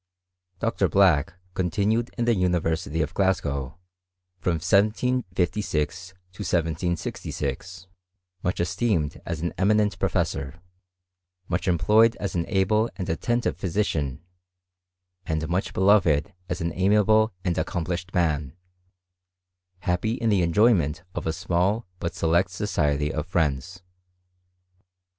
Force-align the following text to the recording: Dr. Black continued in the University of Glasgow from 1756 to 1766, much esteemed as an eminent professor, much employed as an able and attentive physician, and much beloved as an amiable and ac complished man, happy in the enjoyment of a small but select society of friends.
Dr. 0.57 0.89
Black 0.89 1.35
continued 1.53 2.09
in 2.17 2.25
the 2.25 2.33
University 2.33 3.03
of 3.03 3.13
Glasgow 3.13 3.77
from 4.39 4.53
1756 4.53 6.07
to 6.31 6.41
1766, 6.41 7.85
much 8.41 8.59
esteemed 8.59 9.21
as 9.27 9.41
an 9.41 9.53
eminent 9.59 9.99
professor, 9.99 10.59
much 11.47 11.67
employed 11.67 12.15
as 12.15 12.33
an 12.33 12.45
able 12.47 12.89
and 12.95 13.07
attentive 13.09 13.55
physician, 13.55 14.23
and 15.27 15.47
much 15.47 15.71
beloved 15.71 16.33
as 16.49 16.61
an 16.61 16.71
amiable 16.73 17.31
and 17.45 17.55
ac 17.59 17.65
complished 17.65 18.11
man, 18.11 18.57
happy 19.81 20.13
in 20.15 20.29
the 20.29 20.41
enjoyment 20.41 21.03
of 21.13 21.27
a 21.27 21.31
small 21.31 21.85
but 21.99 22.15
select 22.15 22.49
society 22.49 23.13
of 23.13 23.27
friends. 23.27 23.83